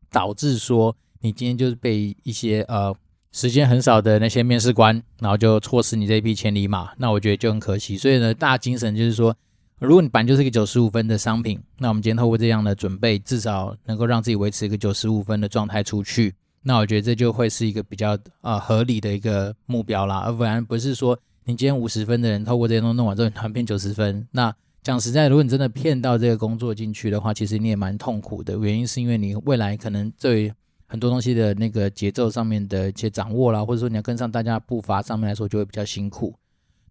[0.09, 2.93] 导致说你今天就是被一些呃。
[3.35, 7.97] 时间很少的那些面试官，然后就错失你这一匹千里马，那我觉得就很可惜。
[7.97, 9.35] 所以呢，大精神就是说，
[9.79, 16.35] 如果你本来就是一个九十五分的商品，那我们今天透过这样的准备，至少能够让自己维持一个九十五分的状态出去。
[16.63, 24.27] 那我觉得这就会是一个比较啊、呃、合理的一个目标啦，而不然不是说你今天五十分的人，透过这些东西弄完之后，你突然变九十分。
[24.31, 28.57] 那讲实在，如果你真的骗到这个工作进去的话，其实你也蛮痛苦的。
[28.57, 30.51] 原因是因为你未来可能对。
[30.85, 36.35] 很多东西的那个节奏上面的一些掌握啦，或者说你要跟上大家步伐上面来说，就会比较辛苦。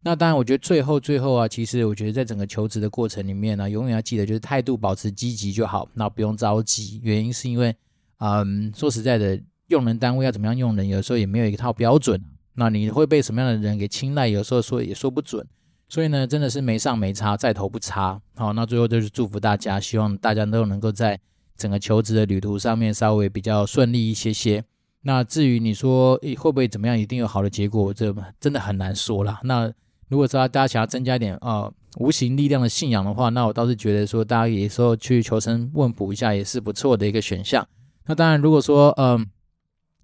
[0.00, 7.00] 那当然，我觉得最后最后啊，其实我觉得在整个求职的过程里面呢、永远要记得就是态度保持积极就好，那不用着急。
[7.04, 7.72] 原因是因为，
[8.18, 9.40] 嗯，说实在的，
[9.72, 12.22] 用人单位要怎么样用人，有时候也没有一套标准。
[12.54, 15.44] 那你会被什么样的人给青睐，有时候说也说不准。
[15.88, 18.20] 所以呢，真的是没上没差，在头不差。
[18.36, 21.18] 好，那最后就是祝福大家，希望大家都能够在。
[21.54, 24.64] 整个求职的旅途上面稍微比较顺利一些些。
[25.02, 29.38] 那至于你说会不会怎么样，一定有好的结果，这真的很难说啦。
[29.44, 29.70] 那
[30.08, 37.64] 如果说大家想要增加一点啊、呃、无形力量的信仰的话，那我倒是觉得说大家有时候去求神问卜一下也是不错的一个选项。
[38.06, 39.24] 那当然，如果说嗯、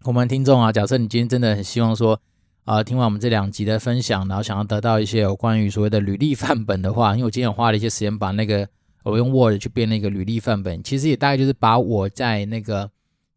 [0.05, 2.15] 我们听众啊，假设你今天真的很希望说
[2.65, 8.69] 啊、呃，听完我们这两集的分享，然后想要得到一些有关于所谓的履历范本的话，因为我今天有花了一些时间把那个。
[9.05, 12.91] 我用 Word 去编那个履历范本，其实也大概就是把我在那个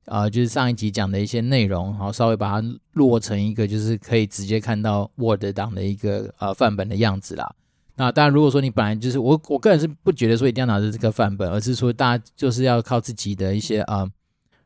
[0.03, 7.55] 呃，就是上一集讲的一些内容，然后稍微把它落成一个就是可以直接看到 Word 档的一个呃范本的样子啦。
[7.95, 14.05] 那当然，如果说你本来就是我，我个人是不觉得说一定要拿着这个范本，而是说大家就是要靠自己的一些呃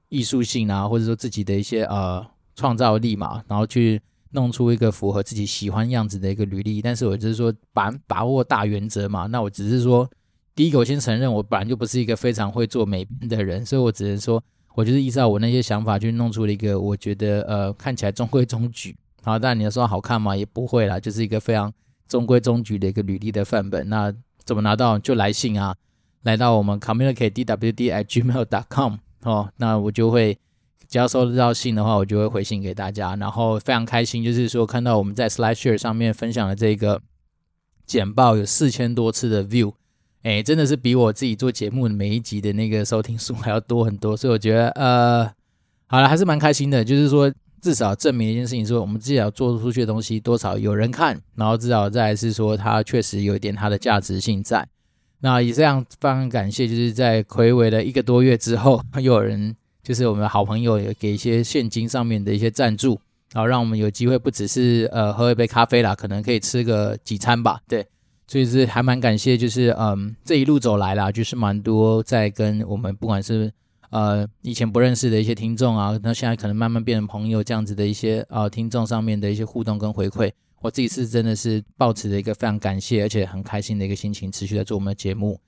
[0.09, 2.25] 艺术性啊，或者说自己的一些呃
[2.55, 4.01] 创造力嘛，然后去
[4.31, 6.81] 弄出一个符合自己喜欢样子的一个履历。
[6.81, 10.09] 但是我就是说把把握大原则嘛，那我只是说，
[10.53, 14.43] 第一个我先承认我本来就不是一个非常会做美的人，所以我只能说
[14.75, 18.95] 我就是依照我那些想法去弄出了一个我觉得呃看起来中规中矩。
[19.23, 20.35] 好，但你要说好看嘛？
[20.35, 21.73] 也不会啦，就是一个非常
[22.07, 23.89] 中规中矩的一个履历的范本。
[23.89, 24.99] 那怎么拿到？
[24.99, 25.75] 就来信啊，
[26.21, 30.37] 来到我们 communicate DWDIG mail dot com 哦，那我就会
[30.87, 33.15] 只要收得到信的话，我就会回信给大家。
[33.17, 37.01] 然后非常开心，就是说看到我们在 SlideShare 上面分享的这个
[37.85, 39.73] 简报有四千多次的 view，
[40.23, 44.15] 哎，真的是比我自己做节目的每一集的那个收听数 还要多很多。
[44.15, 45.31] 所以我觉得，呃，
[45.87, 47.29] 好了，还是蛮开心的，就是说。
[47.61, 54.67] 至少证明一件事情，说我们至少做出去的东西多少有人看，然后至少再是说它确实有一点它的价值性在。
[55.25, 62.99] 那也这样非常感谢，就是在睽违了一个多月之后， 又有人就是我们好朋友也给一些现金上面的一些赞助，
[63.33, 67.59] 然后让我们有机会不只是呃喝一杯咖啡啦，可能可以吃个几餐吧。
[67.67, 67.87] 对，
[68.27, 73.51] 所以是还蛮感谢，就是嗯这一路走来啦，就是蛮多在跟我们不管是。
[73.91, 80.29] 呃，以前不认识的一些听众啊，那现在可能慢慢变成朋友，这样子的一些呃听众上面的一些互动跟回馈，
[80.65, 85.39] 我自己是真的是抱持着一个非常感谢而且很开心的一个心情，持续在做我们的节目。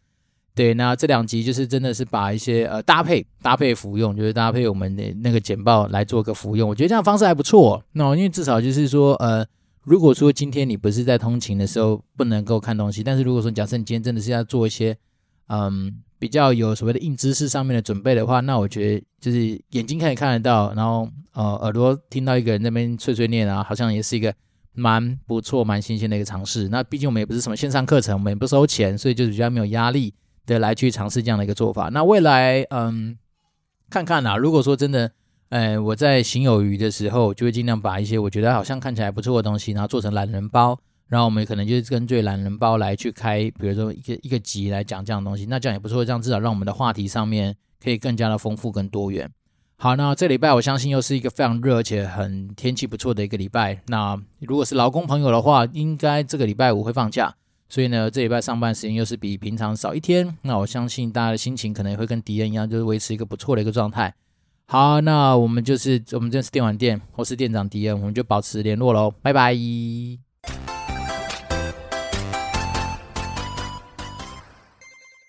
[0.53, 7.83] 对，那这两集就是真的是把一些呃搭配搭配服用，就是搭配我们的那个简报来做个服用，我觉得这样方式还不错。
[7.93, 9.45] 那因为至少就是说，呃，
[9.83, 14.95] 如果说今天你不是在通勤的时候不能够看东西，但是如果说假设你今天真的是要做一些，
[15.47, 16.03] 嗯。
[16.19, 24.33] 比较有所谓的硬知识上面的准备的话，那我觉得就是眼睛可以看得到，然后呃耳朵听到一个人那边碎碎念啊，好像也是一个
[24.77, 26.69] 蛮不错、蛮新鲜的一个尝试。
[26.69, 30.13] 那毕竟我们也不是什么线上课程，我们也不收钱，所以就是比较没有压力
[30.45, 31.89] 的来去尝试这样的一个做法。
[31.89, 33.17] 那未来嗯，
[33.89, 35.11] 看看啊，如果说真的，
[35.49, 40.79] 呃，我在行有余的时候，就会尽量把一些我觉得好像看起来不错的东西，然后做成懒人包。
[41.07, 49.31] 然后我们可能就是根据懒人包来去开，比如说一个一个集来讲这样的东西，那这样也不错，这样至少让我们的话题上面可以更加的丰富跟多元。
[49.79, 53.79] 好，那这礼拜我相信又是一个非常热而且很天气不错的一个礼拜。
[53.87, 57.35] 那如果是劳工朋友的话，应该这个礼拜五会放假，
[57.69, 60.35] 所以呢，这礼拜上班时间又是比平常少一天。
[60.41, 64.11] 那我相信大家的心情可能也会跟迪恩一样，就是维持一个不错的一个状态。
[64.65, 69.55] 好，那我们就是我们这是电玩店，我是店长迪恩，我们就保持联络喽，拜拜。